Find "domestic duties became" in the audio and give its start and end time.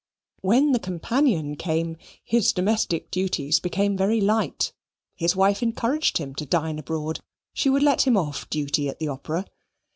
2.53-3.95